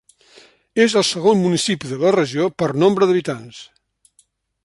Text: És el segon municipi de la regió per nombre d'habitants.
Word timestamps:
És 0.85 0.95
el 1.01 1.05
segon 1.09 1.37
municipi 1.43 1.91
de 1.91 1.99
la 2.05 2.15
regió 2.17 2.49
per 2.63 2.71
nombre 2.85 3.09
d'habitants. 3.11 3.61